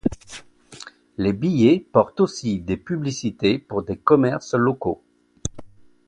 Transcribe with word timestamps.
Les 1.19 1.31
billets 1.31 1.77
portent 1.79 2.21
aussi 2.21 2.59
des 2.59 2.75
publicités 2.77 3.59
pour 3.59 3.83
des 3.83 3.97
commerces 3.97 4.55
locaux. 4.55 5.03